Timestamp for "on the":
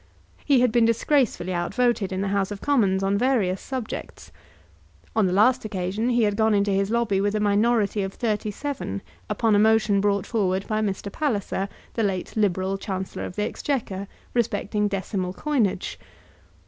5.15-5.31